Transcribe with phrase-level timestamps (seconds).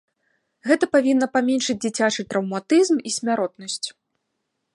[0.69, 3.87] Гэта павінна паменшыць дзіцячы траўматызм і смяротнасць.